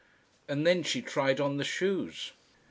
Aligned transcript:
And 0.47 0.65
then 0.65 0.81
she 0.81 1.03
tried 1.03 1.39
on 1.39 1.57
the 1.57 1.63
shoes. 1.63 2.31